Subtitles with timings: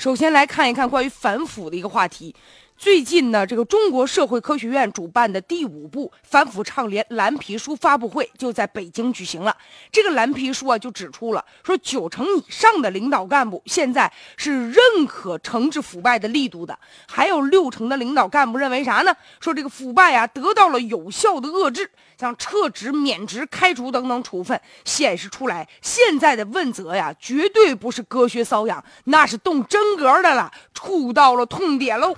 [0.00, 2.34] 首先来看一看关于反腐的一个话题。
[2.80, 9.54] 最近呢，这个中国社会科学院主办的第五部反腐倡廉蓝皮书发布会就在北京举行了。
[9.92, 19.14] 这个蓝皮书啊，就指出了说，九成以上的领导干部现在是认可惩治腐败的力度的，还有六成的领导干部认为啥呢？
[19.40, 32.16] 说这个腐败啊得到了有效的遏制，像撤职、免职、开除等等处分，显示出来现在的问责呀，绝对不是隔靴搔痒，那是动真格的了，触到了痛点喽。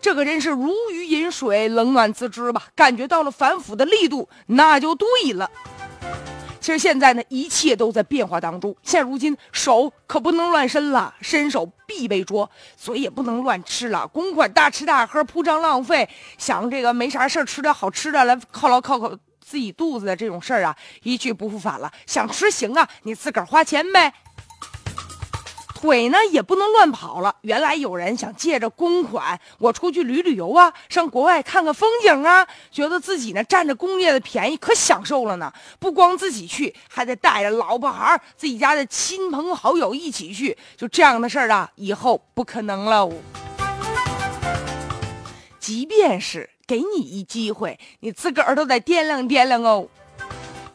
[0.00, 2.64] 这个真是如鱼饮水，冷暖自知吧。
[2.74, 5.50] 感觉到了反腐的力度，那就对了。
[6.60, 8.74] 其实现在呢，一切都在变化当中。
[8.82, 12.46] 现如今手可不能乱伸了，伸手必被捉；
[12.76, 16.08] 嘴也不能乱吃了，公款大吃大喝，铺张浪费。
[16.36, 21.90] 想这个没啥事吃点好吃的来犒劳犒劳自己肚子的这种事儿啊，一去不复返了。
[22.06, 24.12] 想吃行啊，你自个儿花钱呗。
[25.80, 27.34] 腿呢也不能乱跑了。
[27.40, 35.50] 原来有人想借着公款，我出去旅旅游啊，上国外看看风景啊，觉得自己呢占着工业的便宜，可享受了呢。
[35.78, 40.56] 不光自己去，还得带着老婆孩自己家的亲朋好友一起去。
[40.76, 43.10] 就这样的事儿啊，以后不可能了。
[45.58, 49.88] 即便是给你一机会，你自个儿都得掂量掂量哦。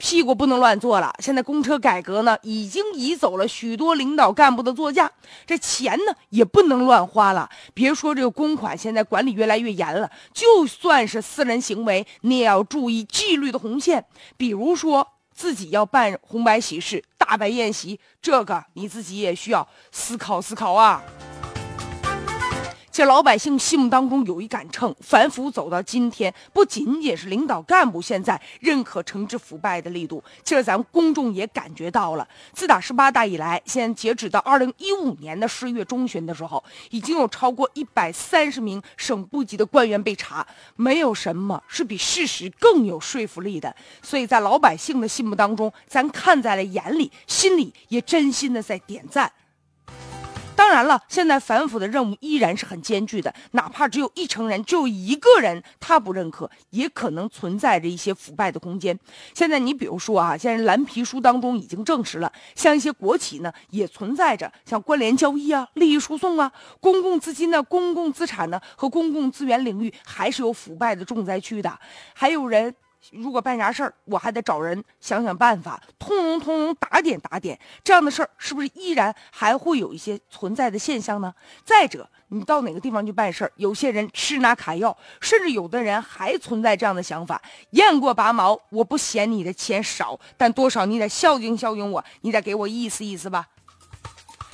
[0.06, 1.11] 屁股不能乱坐了。
[1.17, 5.11] 现在公车改革呢，已经移走了许多领导干部的座驾，
[5.48, 7.50] 这钱呢也不能乱花了。
[7.73, 14.06] 别说这个公款，现在管理越来越严了，就算是私人行为，你也要注意纪律的红线。
[14.38, 21.02] 比如说自己要办红白喜事、大摆宴席，这个你自己也需要思考思考啊。
[22.95, 32.25] 这老百姓心目当中有一杆秤，反腐走到今天，不仅仅是领导干部现在认可惩治腐败的力度，其实咱们公众也感觉到了。
[32.53, 43.75] 自打十八大以来，现在截止到二零一五年的十月中旬的时候，已经有超过一百三十名省部级的官员被查，没有什么是比事实更有说服力的。
[44.02, 49.30] 所以在老百姓的心目当中，咱看在了眼里，心里也真心的在点赞。
[50.65, 58.99] 当然了，现在反腐的任务依然是很艰巨的，哪怕只有一成人，只有一个人他不认可，也可能存在着一些腐败的空间。
[59.36, 71.80] 现在你比如说啊，现在蓝皮书当中已经证实了，像一些国企呢，也存在着像关联交易啊、利益输送啊、公共资金呢、公共资产呢和公共资源领域还是有腐败的重灾区的，
[72.15, 72.73] 还有人。
[73.11, 81.33] 如果办啥事儿，我还得找人想想办法，通融通融，打点打点，这样的事儿是不是依然还会有一些存在的现象呢？
[81.64, 93.48] 再者，你到哪个地方去办事儿，有些人吃拿卡要，甚至有的人还存在这样的想法：雁过拔毛，我不嫌你的钱少，但多少你得孝敬孝敬我，你得给我意思意思吧。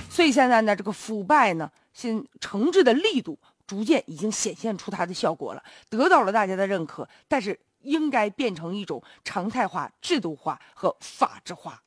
[0.09, 7.57] 所以现在呢，这个腐败呢，现惩治的力度逐渐已经显现出它的效果了，得到了大家的认可，但是。
[7.83, 11.81] 应该变成一种常态化、制度化和法制化。